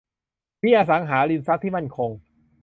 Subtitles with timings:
[0.63, 2.09] มีอสังหาริมทรัพย์ที่มั่นคง